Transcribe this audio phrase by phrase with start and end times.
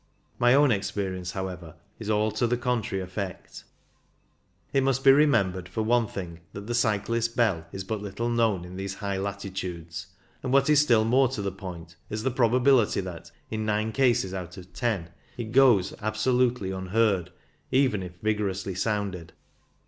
[0.39, 3.65] My own experience, however, is all to the contrary effect.
[4.73, 8.27] It must be remem bered, for one thing, that the cyclist's bell is but little
[8.27, 10.07] known in these high latitudes;
[10.41, 14.33] and what is still more to the point is the probability that, in nine cases
[14.33, 17.31] out of ten, it goes absolutely unheard
[17.71, 19.33] even if vigorously sounded.